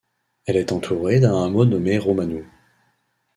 [0.47, 2.43] Elle est entourée d'un hameau nommé Roumanou.